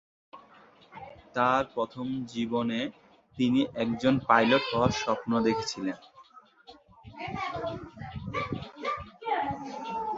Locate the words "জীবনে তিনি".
2.33-3.61